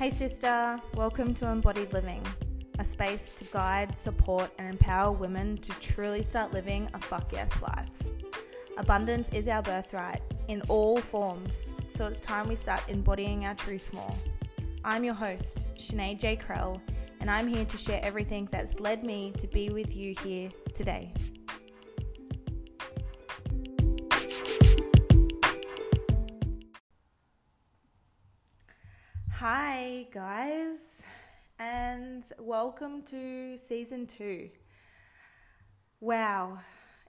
Hey, 0.00 0.08
sister, 0.08 0.80
welcome 0.94 1.34
to 1.34 1.48
Embodied 1.48 1.92
Living, 1.92 2.24
a 2.78 2.84
space 2.84 3.32
to 3.32 3.44
guide, 3.44 3.98
support, 3.98 4.50
and 4.58 4.66
empower 4.66 5.12
women 5.12 5.58
to 5.58 5.72
truly 5.72 6.22
start 6.22 6.54
living 6.54 6.88
a 6.94 6.98
fuck 6.98 7.30
yes 7.34 7.50
life. 7.60 7.90
Abundance 8.78 9.28
is 9.28 9.46
our 9.46 9.60
birthright 9.60 10.22
in 10.48 10.62
all 10.68 10.96
forms, 10.96 11.70
so 11.90 12.06
it's 12.06 12.18
time 12.18 12.48
we 12.48 12.54
start 12.54 12.80
embodying 12.88 13.44
our 13.44 13.54
truth 13.54 13.92
more. 13.92 14.14
I'm 14.86 15.04
your 15.04 15.12
host, 15.12 15.66
Sinead 15.76 16.18
J. 16.18 16.34
Krell, 16.34 16.80
and 17.20 17.30
I'm 17.30 17.46
here 17.46 17.66
to 17.66 17.76
share 17.76 18.00
everything 18.02 18.48
that's 18.50 18.80
led 18.80 19.04
me 19.04 19.34
to 19.36 19.46
be 19.46 19.68
with 19.68 19.94
you 19.94 20.14
here 20.24 20.48
today. 20.72 21.12
Guys, 30.08 31.02
and 31.58 32.24
welcome 32.38 33.02
to 33.02 33.58
season 33.58 34.06
two. 34.06 34.48
Wow, 36.00 36.58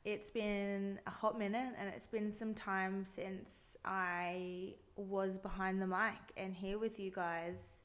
it's 0.04 0.30
been 0.30 0.99
a 1.08 1.09
hot 1.09 1.40
minute 1.40 1.73
and 1.80 1.88
it's 1.88 2.05
been 2.05 2.34
some 2.34 2.54
time 2.54 3.05
since 3.05 3.77
I 3.85 4.73
was 4.98 5.38
behind 5.38 5.82
the 5.82 5.88
mic 5.88 6.20
and 6.35 6.54
here 6.54 6.77
with 6.77 6.99
you 6.99 7.12
guys. 7.12 7.80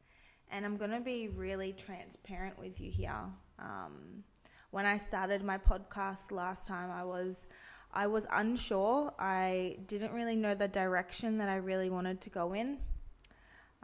And 0.51 0.65
I'm 0.65 0.77
going 0.77 0.91
to 0.91 1.01
be 1.01 1.29
really 1.29 1.73
transparent 1.73 2.59
with 2.59 2.81
you 2.81 2.91
here. 2.91 3.15
Um, 3.61 4.25
when 4.73 4.87
I 4.87 4.97
started 4.97 5.45
my 5.45 5.57
podcast 5.57 6.33
last 6.33 6.67
time, 6.67 6.91
I 6.91 7.05
was. 7.05 7.47
I 7.93 8.09
was 8.09 8.27
unsure. 8.33 9.15
I 9.19 9.79
didn't 9.87 10.13
really 10.13 10.37
know 10.37 10.55
the 10.55 10.69
direction 10.69 11.39
that 11.39 11.49
I 11.49 11.57
really 11.57 11.89
wanted 11.89 12.21
to 12.23 12.31
go 12.31 12.53
in. 12.53 12.79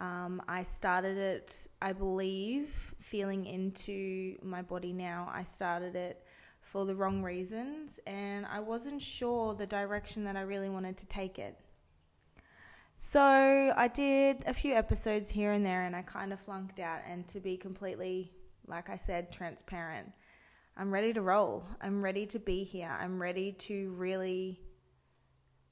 Um, 0.03 0.43
I 0.49 0.65
started 0.65 1.17
it, 1.17 1.69
I 1.81 1.93
believe, 1.93 2.93
feeling 2.99 3.47
into 3.47 4.37
my 4.43 4.61
body 4.61 4.93
now. 4.93 5.31
I 5.33 5.45
started 5.45 5.95
it 5.95 6.25
for 6.61 6.85
the 6.85 6.95
wrong 6.95 7.23
reasons 7.23 8.01
and 8.05 8.45
I 8.47 8.59
wasn't 8.59 9.01
sure 9.01 9.55
the 9.55 9.67
direction 9.67 10.25
that 10.25 10.37
I 10.37 10.41
really 10.41 10.69
wanted 10.69 10.97
to 10.97 11.07
take 11.07 11.39
it. 11.39 11.57
So 12.99 13.73
I 13.77 13.87
did 13.87 14.43
a 14.45 14.53
few 14.53 14.75
episodes 14.75 15.31
here 15.31 15.53
and 15.53 15.65
there 15.65 15.85
and 15.85 15.95
I 15.95 16.03
kind 16.03 16.33
of 16.33 16.41
flunked 16.41 16.81
out. 16.81 17.03
And 17.09 17.29
to 17.29 17.39
be 17.39 17.57
completely, 17.57 18.33
like 18.67 18.91
I 18.91 18.97
said, 18.97 19.31
transparent, 19.31 20.11
I'm 20.77 20.91
ready 20.91 21.13
to 21.13 21.23
roll. 21.23 21.65
I'm 21.81 22.03
ready 22.03 22.27
to 22.27 22.41
be 22.41 22.65
here. 22.65 22.97
I'm 23.01 23.23
ready 23.23 23.53
to 23.53 23.93
really 23.93 24.63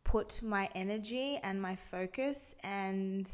put 0.05 0.41
my 0.41 0.69
energy 0.77 1.41
and 1.43 1.61
my 1.61 1.75
focus 1.75 2.55
and 2.63 3.29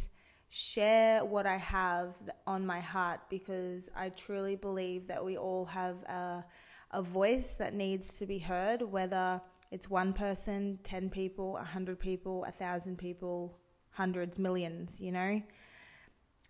share 0.49 1.25
what 1.25 1.47
I 1.47 1.57
have 1.57 2.15
on 2.47 2.65
my 2.65 2.81
heart 2.81 3.21
because 3.29 3.91
I 3.97 4.11
truly 4.11 4.57
believe 4.57 5.07
that 5.09 5.25
we 5.25 5.37
all 5.37 5.65
have 5.67 6.03
a, 6.05 6.45
a 6.93 7.03
voice 7.03 7.55
that 7.57 7.75
needs 7.75 8.17
to 8.19 8.27
be 8.27 8.39
heard, 8.39 8.83
whether 8.83 9.41
it's 9.71 9.91
one 9.91 10.13
person, 10.13 10.79
10 10.85 11.11
people, 11.11 11.53
100 11.55 11.99
people, 11.99 12.45
a 12.45 12.51
1,000 12.51 12.97
people, 12.97 13.59
hundreds, 13.91 14.39
millions, 14.39 15.01
you 15.01 15.13
know? 15.13 15.43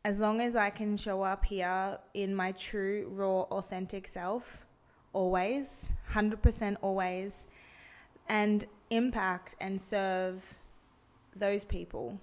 As 0.04 0.20
long 0.20 0.40
as 0.40 0.54
I 0.54 0.70
can 0.70 0.96
show 0.96 1.22
up 1.22 1.44
here 1.44 1.98
in 2.14 2.34
my 2.34 2.52
true, 2.52 3.08
raw, 3.10 3.42
authentic 3.42 4.06
self, 4.06 4.66
always, 5.12 5.88
100% 6.12 6.76
always, 6.82 7.46
and 8.28 8.66
impact 8.90 9.56
and 9.60 9.80
serve 9.80 10.54
those 11.34 11.64
people 11.64 12.20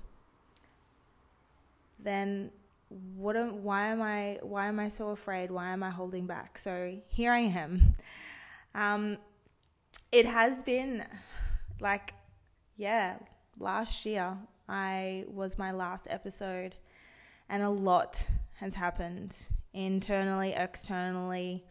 then 2.04 2.52
what 3.16 3.36
am, 3.36 3.64
why 3.64 3.88
am 3.88 4.02
I 4.02 4.40
why 4.42 4.68
am 4.68 4.80
I 4.80 4.90
so 4.90 5.10
afraid? 5.10 5.50
Why 5.50 5.70
am 5.70 5.82
I 5.84 5.90
holding 5.90 6.28
back? 6.28 6.58
So 6.58 6.98
here 7.08 7.32
I 7.32 7.40
am. 7.40 7.96
Um, 8.76 9.18
it 10.12 10.26
has 10.26 10.64
been 10.64 11.06
like 11.80 12.14
yeah, 12.76 13.18
last 13.60 14.06
year 14.06 14.38
I 14.68 15.26
was 15.28 15.58
my 15.58 15.72
last 15.72 16.08
episode 16.10 16.76
and 17.50 17.62
a 17.64 17.70
lot 17.70 18.26
has 18.56 18.74
happened 18.74 19.36
internally, 19.74 20.54
externally 20.54 21.64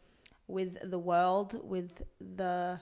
with 0.49 0.79
the 0.91 0.99
world, 0.99 1.59
with 1.63 2.03
the 2.37 2.81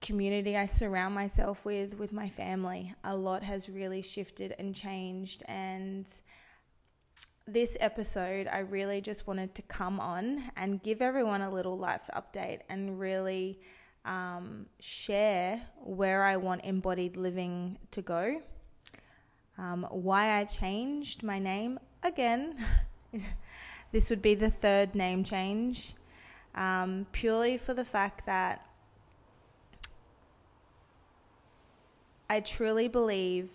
community 0.00 0.56
I 0.56 0.66
surround 0.66 1.14
myself 1.14 1.64
with, 1.64 1.98
with 1.98 2.12
my 2.12 2.28
family. 2.28 2.94
A 3.04 3.16
lot 3.16 3.42
has 3.42 3.68
really 3.68 4.02
shifted 4.02 4.54
and 4.58 4.74
changed 4.74 5.42
and 5.46 6.08
this 7.52 7.76
episode, 7.80 8.46
I 8.46 8.58
really 8.58 9.00
just 9.00 9.26
wanted 9.26 9.54
to 9.54 9.62
come 9.62 10.00
on 10.00 10.42
and 10.56 10.82
give 10.82 11.00
everyone 11.00 11.40
a 11.40 11.50
little 11.50 11.78
life 11.78 12.08
update 12.14 12.60
and 12.68 13.00
really 13.00 13.58
um, 14.04 14.66
share 14.80 15.60
where 15.82 16.24
I 16.24 16.36
want 16.36 16.64
embodied 16.64 17.16
living 17.16 17.78
to 17.92 18.02
go, 18.02 18.40
um, 19.56 19.86
why 19.90 20.38
I 20.38 20.44
changed 20.44 21.22
my 21.22 21.38
name 21.38 21.78
again. 22.02 22.56
this 23.92 24.10
would 24.10 24.22
be 24.22 24.34
the 24.34 24.50
third 24.50 24.94
name 24.94 25.24
change, 25.24 25.94
um, 26.54 27.06
purely 27.12 27.56
for 27.56 27.72
the 27.72 27.84
fact 27.84 28.26
that 28.26 28.66
I 32.30 32.40
truly 32.40 32.88
believe 32.88 33.48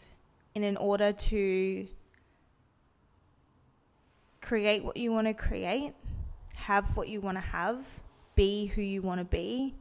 in 0.56 0.64
in 0.64 0.78
order 0.78 1.12
to 1.12 1.88
create 4.44 4.84
what 4.84 4.98
you 4.98 5.12
want 5.12 5.26
to 5.26 5.34
create, 5.34 5.94
have 6.56 6.86
what 6.96 7.08
you 7.08 7.22
want 7.22 7.38
to 7.38 7.42
have, 7.42 7.84
be 8.36 8.66
who 8.68 8.82
you 8.82 9.02
want 9.02 9.20
to 9.20 9.26
be, 9.26 9.74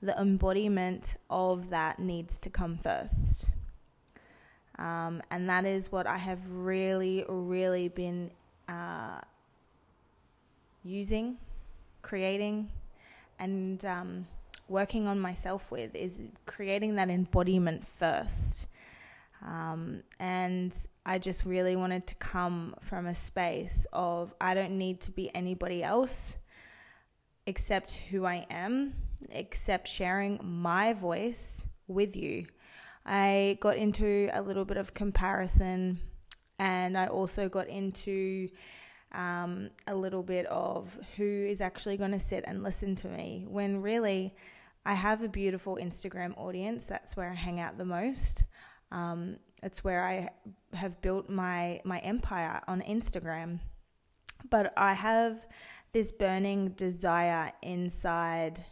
the 0.00 0.18
embodiment 0.18 1.16
of 1.30 1.70
that 1.70 1.98
needs 1.98 2.38
to 2.38 2.50
come 2.50 2.76
first. 2.76 3.50
Um, 4.78 5.22
and 5.30 5.48
that 5.48 5.66
is 5.66 5.92
what 5.92 6.06
I 6.06 6.16
have 6.16 6.40
really, 6.50 7.24
really 7.28 7.88
been 7.88 8.30
uh, 8.68 9.20
using, 10.82 11.36
creating, 12.00 12.70
and 13.38 13.84
um, 13.84 14.26
working 14.68 15.06
on 15.06 15.20
myself 15.20 15.70
with 15.70 15.94
is 15.94 16.22
creating 16.46 16.96
that 16.96 17.10
embodiment 17.10 17.86
first. 17.86 18.66
Um, 19.44 20.02
and 20.20 20.76
I 21.04 21.18
just 21.18 21.44
really 21.44 21.76
wanted 21.76 22.06
to 22.08 22.14
come 22.16 22.74
from 22.80 23.06
a 23.06 23.14
space 23.14 23.86
of 23.92 24.34
I 24.40 24.54
don't 24.54 24.78
need 24.78 25.00
to 25.02 25.10
be 25.10 25.34
anybody 25.34 25.82
else 25.82 26.36
except 27.46 27.92
who 28.10 28.24
I 28.24 28.46
am, 28.50 28.94
except 29.30 29.88
sharing 29.88 30.38
my 30.42 30.92
voice 30.92 31.64
with 31.88 32.16
you. 32.16 32.46
I 33.04 33.58
got 33.60 33.76
into 33.76 34.30
a 34.32 34.40
little 34.40 34.64
bit 34.64 34.76
of 34.76 34.94
comparison 34.94 35.98
and 36.58 36.96
I 36.96 37.08
also 37.08 37.48
got 37.48 37.68
into 37.68 38.48
um, 39.10 39.70
a 39.88 39.94
little 39.94 40.22
bit 40.22 40.46
of 40.46 40.96
who 41.16 41.24
is 41.24 41.60
actually 41.60 41.96
going 41.96 42.12
to 42.12 42.20
sit 42.20 42.44
and 42.46 42.62
listen 42.62 42.94
to 42.96 43.08
me 43.08 43.44
when 43.48 43.82
really 43.82 44.34
I 44.86 44.94
have 44.94 45.22
a 45.22 45.28
beautiful 45.28 45.78
Instagram 45.80 46.36
audience. 46.38 46.86
That's 46.86 47.16
where 47.16 47.30
I 47.30 47.34
hang 47.34 47.60
out 47.60 47.78
the 47.78 47.84
most. 47.84 48.44
Um, 48.92 49.38
it's 49.62 49.82
where 49.82 50.04
I 50.04 50.28
have 50.74 51.00
built 51.02 51.28
my 51.28 51.80
my 51.84 51.98
empire 51.98 52.60
on 52.68 52.82
Instagram. 52.82 53.58
But 54.50 54.72
I 54.76 54.92
have 54.94 55.46
this 55.92 56.12
burning 56.12 56.70
desire 56.70 57.52
inside 57.62 58.64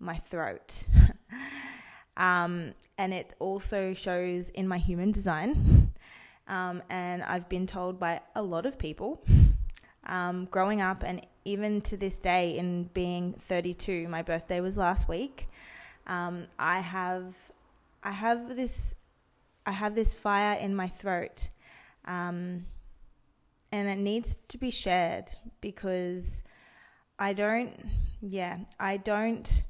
my 0.00 0.16
throat. 0.16 0.82
um, 2.16 2.74
and 2.98 3.14
it 3.14 3.34
also 3.38 3.94
shows 3.94 4.50
in 4.50 4.66
my 4.66 4.78
human 4.78 5.12
design. 5.12 5.92
Um, 6.46 6.82
and 6.88 7.22
I've 7.22 7.48
been 7.48 7.66
told 7.66 8.00
by 8.00 8.20
a 8.34 8.42
lot 8.42 8.64
of 8.64 8.78
people 8.78 9.22
um, 10.06 10.46
growing 10.50 10.80
up, 10.80 11.02
and 11.04 11.26
even 11.44 11.80
to 11.82 11.96
this 11.96 12.18
day, 12.18 12.56
in 12.56 12.84
being 12.94 13.34
32, 13.34 14.08
my 14.08 14.22
birthday 14.22 14.60
was 14.60 14.76
last 14.76 15.08
week. 15.08 15.48
Um, 16.06 16.46
I 16.58 16.80
have 16.80 17.34
I 18.02 18.12
have 18.12 18.56
this 18.56 18.94
I 19.68 19.72
have 19.72 19.94
this 19.94 20.14
fire 20.14 20.58
in 20.58 20.74
my 20.74 20.88
throat. 20.88 21.50
Um, 22.06 22.64
and 23.70 23.86
it 23.86 23.98
needs 23.98 24.38
to 24.48 24.56
be 24.56 24.70
shared 24.70 25.26
because 25.60 26.40
I 27.18 27.34
don't, 27.34 27.74
yeah, 28.22 28.60
I 28.80 28.96
don't 28.96 29.62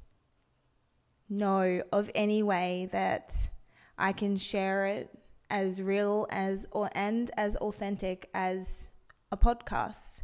know 1.29 1.83
of 1.93 2.13
any 2.15 2.45
way 2.45 2.89
that 2.93 3.51
I 3.99 4.13
can 4.13 4.37
share 4.37 4.87
it 4.87 5.11
as 5.51 5.83
real 5.83 6.29
as 6.31 6.65
or 6.71 6.89
and 6.93 7.29
as 7.37 7.57
authentic 7.57 8.31
as 8.35 8.87
a 9.33 9.37
podcast. 9.37 10.23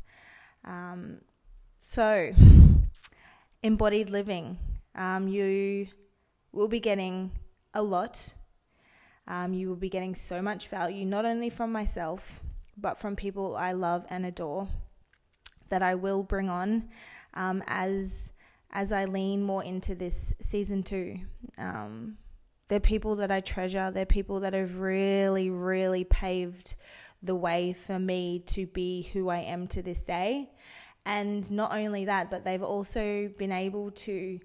Um, 0.64 1.16
so, 1.80 2.30
embodied 3.64 4.10
living, 4.10 4.56
um, 4.94 5.26
you 5.26 5.88
will 6.52 6.68
be 6.68 6.78
getting 6.78 7.32
a 7.74 7.82
lot 7.82 8.32
um, 9.26 9.52
you 9.52 9.68
will 9.68 9.76
be 9.76 9.88
getting 9.88 10.14
so 10.14 10.42
much 10.42 10.68
value, 10.68 11.04
not 11.04 11.24
only 11.24 11.50
from 11.50 11.72
myself, 11.72 12.42
but 12.76 12.98
from 12.98 13.16
people 13.16 13.56
I 13.56 13.72
love 13.72 14.04
and 14.10 14.26
adore 14.26 14.68
that 15.68 15.82
I 15.82 15.94
will 15.94 16.22
bring 16.22 16.48
on 16.48 16.88
um, 17.34 17.62
as 17.66 18.32
as 18.72 18.90
I 18.90 19.04
lean 19.04 19.42
more 19.42 19.62
into 19.62 19.94
this 19.94 20.34
season 20.40 20.82
two. 20.82 21.16
Um, 21.56 22.18
they're 22.68 22.80
people 22.80 23.14
that 23.16 23.30
I 23.30 23.40
treasure. 23.40 23.92
They're 23.92 24.04
people 24.04 24.40
that 24.40 24.52
have 24.52 24.78
really, 24.78 25.48
really 25.48 26.02
paved 26.04 26.74
the 27.22 27.36
way 27.36 27.72
for 27.72 27.98
me 27.98 28.40
to 28.46 28.66
be 28.66 29.02
who 29.12 29.28
I 29.28 29.38
am 29.38 29.68
to 29.68 29.82
this 29.82 30.02
day. 30.02 30.50
And 31.06 31.48
not 31.52 31.72
only 31.72 32.06
that, 32.06 32.30
but 32.30 32.44
they've 32.44 32.62
also 32.62 33.28
been 33.38 33.52
able 33.52 33.90
to 33.92 34.40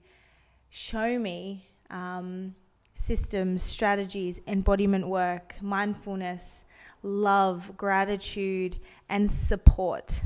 show 0.69 1.17
me 1.17 1.65
um, 1.89 2.53
systems, 2.99 3.63
strategies, 3.63 4.41
embodiment 4.45 5.07
work, 5.07 5.55
mindfulness, 5.61 6.65
love, 7.01 7.77
gratitude, 7.77 8.77
and 9.07 9.31
support 9.31 10.19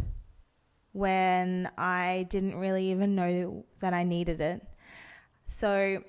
when 0.91 1.69
I 1.77 2.25
didn't 2.29 2.55
really 2.55 2.89
even 2.89 3.13
know 3.13 3.63
that 3.79 3.93
I 3.93 4.03
needed 4.03 4.41
it. 4.41 4.65
So 5.45 6.03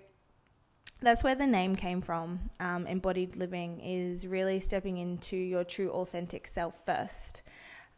that's 1.02 1.22
where 1.22 1.34
the 1.34 1.46
name 1.46 1.76
came 1.76 2.00
from. 2.00 2.40
Um, 2.60 2.86
embodied 2.86 3.36
living 3.36 3.80
is 3.80 4.26
really 4.26 4.58
stepping 4.58 4.96
into 4.96 5.36
your 5.36 5.64
true, 5.64 5.90
authentic 5.90 6.46
self 6.46 6.82
first. 6.86 7.42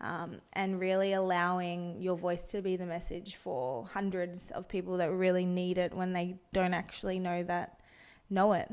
Um, 0.00 0.42
and 0.52 0.78
really 0.78 1.14
allowing 1.14 2.02
your 2.02 2.18
voice 2.18 2.46
to 2.48 2.60
be 2.60 2.76
the 2.76 2.84
message 2.84 3.36
for 3.36 3.86
hundreds 3.86 4.50
of 4.50 4.68
people 4.68 4.98
that 4.98 5.10
really 5.10 5.46
need 5.46 5.78
it 5.78 5.94
when 5.94 6.12
they 6.12 6.36
don't 6.52 6.74
actually 6.74 7.18
know 7.18 7.42
that 7.44 7.80
know 8.30 8.52
it. 8.52 8.70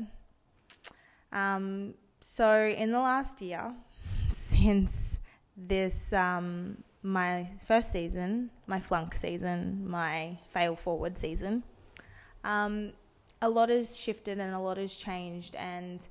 Um, 1.32 1.94
so 2.20 2.66
in 2.66 2.90
the 2.90 2.98
last 2.98 3.40
year, 3.42 3.74
since 4.32 5.18
this 5.56 6.12
um, 6.12 6.78
my 7.02 7.48
first 7.64 7.92
season, 7.92 8.50
my 8.66 8.80
flunk 8.80 9.14
season, 9.14 9.88
my 9.88 10.38
fail 10.48 10.74
forward 10.74 11.18
season, 11.18 11.62
um, 12.44 12.92
a 13.42 13.48
lot 13.48 13.68
has 13.68 13.96
shifted 13.96 14.38
and 14.38 14.54
a 14.54 14.58
lot 14.58 14.78
has 14.78 14.96
changed 14.96 15.54
and 15.56 16.08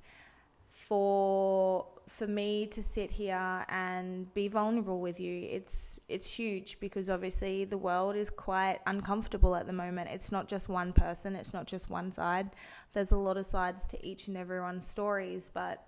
for 0.87 1.85
for 2.07 2.27
me 2.27 2.67
to 2.67 2.83
sit 2.83 3.09
here 3.09 3.65
and 3.69 4.31
be 4.33 4.49
vulnerable 4.49 4.99
with 4.99 5.19
you. 5.19 5.47
It's 5.49 5.99
it's 6.09 6.29
huge 6.29 6.79
because 6.79 7.09
obviously 7.09 7.63
the 7.63 7.77
world 7.77 8.15
is 8.15 8.29
quite 8.29 8.79
uncomfortable 8.85 9.55
at 9.55 9.65
the 9.65 9.73
moment. 9.73 10.09
It's 10.11 10.31
not 10.31 10.47
just 10.47 10.67
one 10.67 10.91
person. 10.91 11.35
It's 11.35 11.53
not 11.53 11.67
just 11.67 11.89
one 11.89 12.11
side. 12.11 12.49
There's 12.91 13.11
a 13.11 13.17
lot 13.17 13.37
of 13.37 13.45
sides 13.45 13.87
to 13.87 14.07
each 14.07 14.27
and 14.27 14.35
everyone's 14.35 14.85
stories. 14.85 15.49
But 15.53 15.85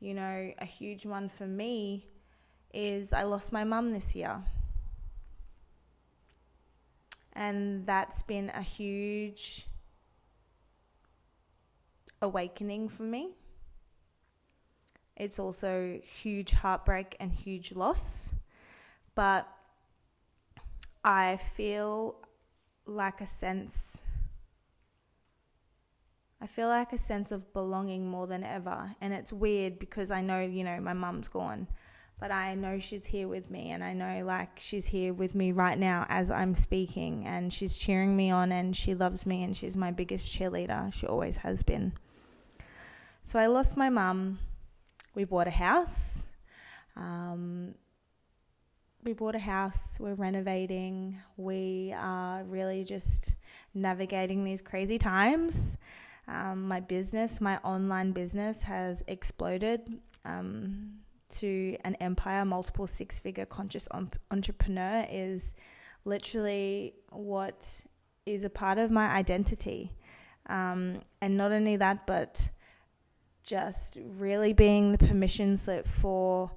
you 0.00 0.12
know 0.14 0.52
a 0.58 0.66
huge 0.66 1.06
one 1.06 1.28
for 1.28 1.46
me 1.46 2.06
is 2.74 3.12
I 3.12 3.22
lost 3.22 3.52
my 3.52 3.64
mum 3.64 3.92
this 3.92 4.14
year. 4.14 4.42
And 7.32 7.86
that's 7.86 8.22
been 8.22 8.50
a 8.54 8.62
huge 8.62 9.66
awakening 12.20 12.88
for 12.88 13.02
me. 13.04 13.34
It's 15.16 15.38
also 15.38 16.00
huge 16.02 16.52
heartbreak 16.52 17.16
and 17.20 17.32
huge 17.32 17.72
loss. 17.72 18.32
But 19.14 19.48
I 21.04 21.36
feel 21.36 22.16
like 22.86 23.20
a 23.20 23.26
sense 23.26 24.02
I 26.44 26.46
feel 26.46 26.68
like 26.68 26.92
a 26.92 26.98
sense 26.98 27.32
of 27.32 27.50
belonging 27.54 28.06
more 28.06 28.26
than 28.26 28.44
ever. 28.44 28.94
And 29.00 29.14
it's 29.14 29.32
weird 29.32 29.78
because 29.78 30.10
I 30.10 30.20
know, 30.20 30.42
you 30.42 30.62
know, 30.62 30.78
my 30.78 30.92
mum's 30.92 31.26
gone, 31.26 31.66
but 32.20 32.30
I 32.30 32.54
know 32.54 32.78
she's 32.78 33.06
here 33.06 33.28
with 33.28 33.50
me. 33.50 33.70
And 33.70 33.82
I 33.82 33.94
know, 33.94 34.22
like, 34.26 34.60
she's 34.60 34.84
here 34.84 35.14
with 35.14 35.34
me 35.34 35.52
right 35.52 35.78
now 35.78 36.04
as 36.10 36.30
I'm 36.30 36.54
speaking. 36.54 37.24
And 37.26 37.50
she's 37.50 37.78
cheering 37.78 38.14
me 38.14 38.30
on 38.30 38.52
and 38.52 38.76
she 38.76 38.94
loves 38.94 39.24
me 39.24 39.42
and 39.42 39.56
she's 39.56 39.74
my 39.74 39.90
biggest 39.90 40.38
cheerleader. 40.38 40.92
She 40.92 41.06
always 41.06 41.38
has 41.38 41.62
been. 41.62 41.94
So 43.24 43.38
I 43.38 43.46
lost 43.46 43.78
my 43.78 43.88
mum. 43.88 44.38
We 45.14 45.24
bought 45.24 45.46
a 45.46 45.52
house. 45.52 46.24
Um, 46.96 47.74
we 49.04 49.12
bought 49.12 49.34
a 49.34 49.38
house. 49.38 49.98
We're 50.00 50.14
renovating. 50.14 51.18
We 51.36 51.94
are 51.96 52.42
really 52.44 52.84
just 52.84 53.34
navigating 53.74 54.44
these 54.44 54.60
crazy 54.60 54.98
times. 54.98 55.76
Um, 56.26 56.66
my 56.66 56.80
business, 56.80 57.40
my 57.40 57.58
online 57.58 58.12
business, 58.12 58.62
has 58.62 59.04
exploded 59.06 60.00
um, 60.24 60.94
to 61.36 61.76
an 61.84 61.94
empire. 61.96 62.44
Multiple 62.44 62.86
six 62.86 63.20
figure 63.20 63.46
conscious 63.46 63.86
entrepreneur 64.30 65.06
is 65.10 65.54
literally 66.04 66.94
what 67.10 67.82
is 68.26 68.42
a 68.44 68.50
part 68.50 68.78
of 68.78 68.90
my 68.90 69.08
identity. 69.08 69.92
Um, 70.46 71.02
and 71.20 71.36
not 71.36 71.52
only 71.52 71.76
that, 71.76 72.06
but 72.06 72.48
just 73.44 73.98
really 74.16 74.52
being 74.52 74.92
the 74.92 74.98
permission 74.98 75.56
slip 75.56 75.86
for 75.86 76.50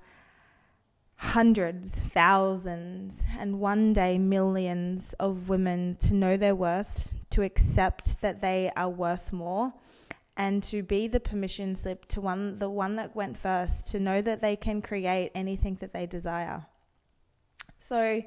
hundreds, 1.16 1.92
thousands, 2.00 3.24
and 3.38 3.60
one 3.60 3.92
day 3.92 4.18
millions 4.18 5.14
of 5.20 5.50
women 5.50 5.96
to 6.00 6.14
know 6.14 6.38
their 6.38 6.56
worth, 6.56 7.10
to 7.32 7.42
accept 7.42 8.22
that 8.22 8.42
they 8.42 8.72
are 8.76 8.90
worth 8.90 9.34
more, 9.34 9.74
and 10.38 10.64
to 10.64 10.84
be 10.84 11.08
the 11.08 11.20
permission 11.20 11.76
slip 11.76 12.08
to 12.08 12.22
one 12.22 12.58
the 12.60 12.70
one 12.70 12.96
that 12.96 13.16
went 13.16 13.36
first, 13.36 13.88
to 13.88 14.00
know 14.00 14.22
that 14.22 14.42
they 14.42 14.56
can 14.56 14.82
create 14.82 15.32
anything 15.36 15.76
that 15.76 15.92
they 15.92 16.06
desire. 16.06 16.66
So 17.80 18.22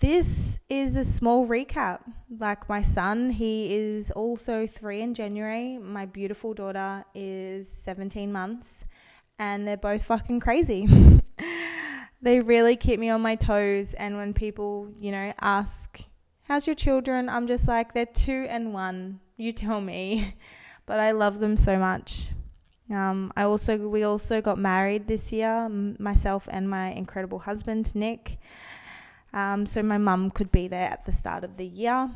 this 0.00 0.58
is 0.68 0.96
a 0.96 1.04
small 1.04 1.46
recap. 1.46 2.00
Like 2.30 2.68
my 2.68 2.82
son, 2.82 3.30
he 3.30 3.74
is 3.74 4.10
also 4.10 4.66
three 4.66 5.02
in 5.02 5.14
January. 5.14 5.78
My 5.78 6.06
beautiful 6.06 6.54
daughter 6.54 7.04
is 7.14 7.68
17 7.70 8.32
months, 8.32 8.84
and 9.38 9.66
they're 9.66 9.76
both 9.76 10.04
fucking 10.04 10.40
crazy. 10.40 10.88
they 12.22 12.40
really 12.40 12.76
keep 12.76 12.98
me 12.98 13.10
on 13.10 13.20
my 13.20 13.34
toes. 13.34 13.94
And 13.94 14.16
when 14.16 14.34
people, 14.34 14.88
you 14.98 15.12
know, 15.12 15.32
ask, 15.40 16.00
How's 16.44 16.66
your 16.66 16.76
children? 16.76 17.28
I'm 17.28 17.46
just 17.46 17.68
like, 17.68 17.94
They're 17.94 18.06
two 18.06 18.46
and 18.48 18.72
one. 18.72 19.20
You 19.36 19.52
tell 19.52 19.80
me. 19.80 20.34
but 20.86 21.00
I 21.00 21.12
love 21.12 21.38
them 21.38 21.56
so 21.56 21.78
much. 21.78 22.28
Um, 22.90 23.32
I 23.36 23.44
also 23.44 23.76
we 23.78 24.02
also 24.02 24.40
got 24.40 24.58
married 24.58 25.06
this 25.06 25.32
year, 25.32 25.68
myself 25.68 26.48
and 26.50 26.68
my 26.68 26.90
incredible 26.90 27.38
husband 27.38 27.94
Nick. 27.94 28.38
Um, 29.32 29.66
so 29.66 29.82
my 29.82 29.98
mum 29.98 30.30
could 30.30 30.52
be 30.52 30.68
there 30.68 30.90
at 30.90 31.06
the 31.06 31.12
start 31.12 31.44
of 31.44 31.56
the 31.56 31.66
year. 31.66 32.10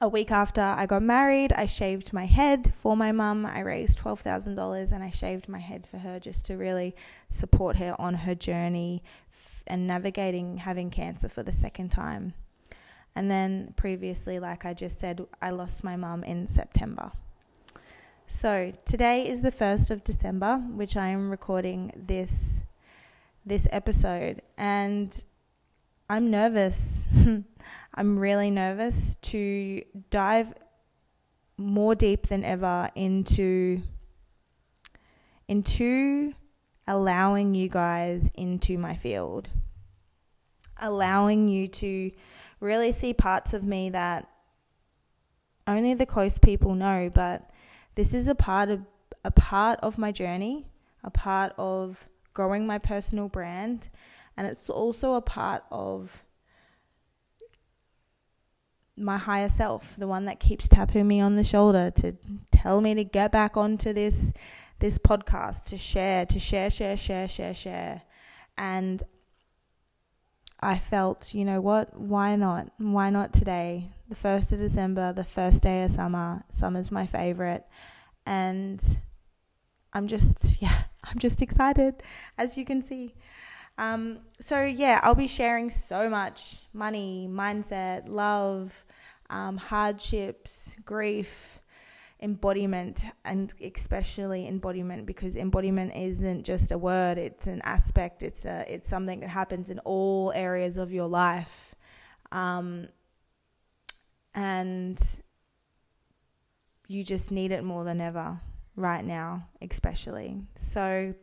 A 0.00 0.08
week 0.08 0.32
after 0.32 0.60
I 0.60 0.86
got 0.86 1.02
married, 1.02 1.52
I 1.52 1.66
shaved 1.66 2.12
my 2.12 2.26
head 2.26 2.74
for 2.74 2.96
my 2.96 3.12
mum. 3.12 3.46
I 3.46 3.60
raised 3.60 4.00
$12,000 4.00 4.90
and 4.90 5.04
I 5.04 5.10
shaved 5.10 5.48
my 5.48 5.60
head 5.60 5.86
for 5.86 5.98
her 5.98 6.18
just 6.18 6.44
to 6.46 6.56
really 6.56 6.96
support 7.30 7.76
her 7.76 7.94
on 8.00 8.14
her 8.14 8.34
journey 8.34 9.04
and 9.68 9.86
navigating 9.86 10.56
having 10.56 10.90
cancer 10.90 11.28
for 11.28 11.44
the 11.44 11.52
second 11.52 11.90
time. 11.90 12.34
And 13.14 13.30
then 13.30 13.74
previously, 13.76 14.40
like 14.40 14.64
I 14.64 14.74
just 14.74 14.98
said, 14.98 15.24
I 15.40 15.50
lost 15.50 15.84
my 15.84 15.94
mum 15.94 16.24
in 16.24 16.48
September. 16.48 17.12
So 18.26 18.72
today 18.84 19.28
is 19.28 19.42
the 19.42 19.52
1st 19.52 19.90
of 19.90 20.02
December, 20.02 20.56
which 20.56 20.96
I 20.96 21.08
am 21.08 21.30
recording 21.30 21.92
this 21.94 22.60
this 23.44 23.66
episode 23.70 24.40
and 24.56 25.24
I'm 26.12 26.30
nervous. 26.30 27.06
I'm 27.94 28.18
really 28.18 28.50
nervous 28.50 29.14
to 29.22 29.82
dive 30.10 30.52
more 31.56 31.94
deep 31.94 32.26
than 32.26 32.44
ever 32.44 32.90
into 32.94 33.80
into 35.48 36.34
allowing 36.86 37.54
you 37.54 37.70
guys 37.70 38.30
into 38.34 38.76
my 38.76 38.94
field. 38.94 39.48
Allowing 40.78 41.48
you 41.48 41.66
to 41.68 42.10
really 42.60 42.92
see 42.92 43.14
parts 43.14 43.54
of 43.54 43.64
me 43.64 43.88
that 43.88 44.28
only 45.66 45.94
the 45.94 46.04
close 46.04 46.36
people 46.36 46.74
know, 46.74 47.10
but 47.14 47.48
this 47.94 48.12
is 48.12 48.28
a 48.28 48.34
part 48.34 48.68
of 48.68 48.82
a 49.24 49.30
part 49.30 49.80
of 49.80 49.96
my 49.96 50.12
journey, 50.12 50.66
a 51.02 51.10
part 51.10 51.54
of 51.56 52.06
growing 52.34 52.66
my 52.66 52.76
personal 52.76 53.28
brand 53.28 53.88
and 54.36 54.46
it's 54.46 54.70
also 54.70 55.14
a 55.14 55.22
part 55.22 55.64
of 55.70 56.24
my 58.96 59.16
higher 59.18 59.48
self, 59.48 59.96
the 59.96 60.06
one 60.06 60.26
that 60.26 60.38
keeps 60.40 60.68
tapping 60.68 61.08
me 61.08 61.20
on 61.20 61.36
the 61.36 61.44
shoulder 61.44 61.90
to 61.96 62.14
tell 62.50 62.80
me 62.80 62.94
to 62.94 63.04
get 63.04 63.32
back 63.32 63.56
onto 63.56 63.92
this 63.92 64.32
this 64.78 64.98
podcast, 64.98 65.64
to 65.64 65.76
share, 65.76 66.26
to 66.26 66.40
share, 66.40 66.68
share, 66.68 66.96
share, 66.96 67.28
share, 67.28 67.54
share. 67.54 68.02
And 68.58 69.00
I 70.60 70.76
felt, 70.76 71.34
you 71.34 71.44
know 71.44 71.60
what, 71.60 71.98
why 71.98 72.34
not? 72.34 72.68
Why 72.78 73.08
not 73.10 73.32
today? 73.32 73.88
The 74.08 74.16
1st 74.16 74.52
of 74.52 74.58
December, 74.58 75.12
the 75.12 75.24
first 75.24 75.62
day 75.62 75.84
of 75.84 75.92
summer. 75.92 76.44
Summer's 76.50 76.90
my 76.90 77.06
favorite. 77.06 77.64
And 78.26 78.82
I'm 79.92 80.08
just, 80.08 80.60
yeah, 80.62 80.82
I'm 81.04 81.18
just 81.18 81.42
excited, 81.42 82.02
as 82.36 82.56
you 82.56 82.64
can 82.64 82.82
see. 82.82 83.14
Um, 83.78 84.18
so, 84.40 84.62
yeah, 84.64 85.00
I'll 85.02 85.14
be 85.14 85.26
sharing 85.26 85.70
so 85.70 86.08
much 86.08 86.60
money, 86.72 87.28
mindset, 87.30 88.08
love, 88.08 88.84
um, 89.30 89.56
hardships, 89.56 90.76
grief, 90.84 91.60
embodiment, 92.20 93.04
and 93.24 93.52
especially 93.60 94.46
embodiment 94.46 95.06
because 95.06 95.36
embodiment 95.36 95.94
isn't 95.96 96.44
just 96.44 96.70
a 96.70 96.78
word, 96.78 97.18
it's 97.18 97.46
an 97.46 97.60
aspect, 97.64 98.22
it's, 98.22 98.44
a, 98.44 98.64
it's 98.68 98.88
something 98.88 99.20
that 99.20 99.28
happens 99.28 99.70
in 99.70 99.78
all 99.80 100.32
areas 100.34 100.76
of 100.76 100.92
your 100.92 101.08
life. 101.08 101.74
Um, 102.30 102.88
and 104.34 105.00
you 106.86 107.02
just 107.04 107.30
need 107.30 107.52
it 107.52 107.64
more 107.64 107.84
than 107.84 108.00
ever 108.00 108.40
right 108.76 109.04
now, 109.04 109.48
especially. 109.60 110.40
So, 110.58 111.14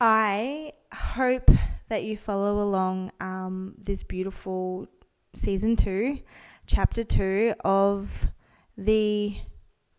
I 0.00 0.72
hope 0.92 1.50
that 1.88 2.04
you 2.04 2.16
follow 2.16 2.62
along 2.62 3.12
um, 3.20 3.74
this 3.78 4.02
beautiful 4.02 4.88
season 5.34 5.76
two, 5.76 6.18
chapter 6.66 7.04
two 7.04 7.54
of 7.64 8.30
the 8.76 9.36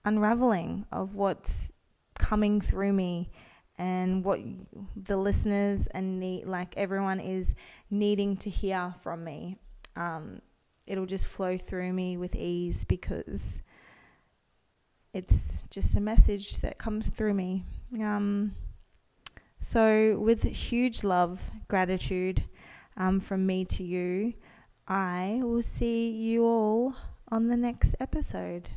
unraveling 0.04 0.86
of 0.92 1.16
what's 1.16 1.72
coming 2.20 2.60
through 2.62 2.94
me 2.94 3.32
and 3.78 4.24
what 4.24 4.40
the 4.96 5.18
listeners 5.18 5.88
and 5.88 6.22
the 6.22 6.44
like 6.46 6.74
everyone 6.78 7.20
is 7.20 7.56
needing 7.90 8.38
to 8.38 8.50
hear 8.50 8.94
from 9.02 9.24
me. 9.24 9.58
Um, 9.96 10.42
it'll 10.86 11.06
just 11.06 11.26
flow 11.26 11.58
through 11.58 11.94
me 11.94 12.18
with 12.18 12.36
ease 12.36 12.84
because 12.84 13.60
it's 15.14 15.64
just 15.70 15.96
a 15.96 16.02
message 16.02 16.60
that 16.60 16.78
comes 16.78 17.10
through 17.10 17.34
me. 17.34 17.64
Um, 18.02 18.54
so, 19.60 20.18
with 20.20 20.44
huge 20.44 21.04
love, 21.04 21.52
gratitude 21.68 22.44
um, 22.98 23.20
from 23.20 23.46
me 23.46 23.66
to 23.66 23.84
you, 23.84 24.34
I 24.88 25.40
will 25.42 25.64
see 25.64 26.10
you 26.10 26.46
all 26.46 26.96
on 27.32 27.48
the 27.48 27.58
next 27.58 27.96
episode. 28.00 28.70